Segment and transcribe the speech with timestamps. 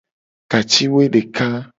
[0.51, 1.47] Ka ci woe deka.